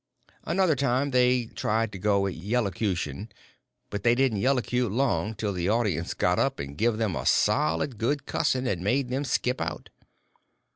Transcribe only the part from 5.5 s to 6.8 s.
the audience got up and